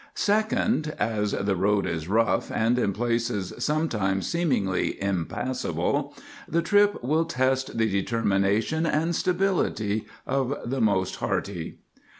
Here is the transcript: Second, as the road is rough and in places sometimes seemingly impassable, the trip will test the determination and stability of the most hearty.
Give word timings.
Second, 0.15 0.95
as 0.97 1.29
the 1.33 1.55
road 1.55 1.85
is 1.85 2.07
rough 2.07 2.51
and 2.51 2.79
in 2.79 2.91
places 2.91 3.53
sometimes 3.59 4.25
seemingly 4.25 4.99
impassable, 4.99 6.15
the 6.47 6.63
trip 6.63 7.03
will 7.03 7.25
test 7.25 7.77
the 7.77 7.87
determination 7.87 8.87
and 8.87 9.15
stability 9.15 10.07
of 10.25 10.57
the 10.65 10.81
most 10.81 11.17
hearty. 11.17 11.81